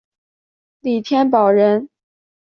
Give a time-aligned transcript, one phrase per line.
[0.79, 1.87] 李添保人。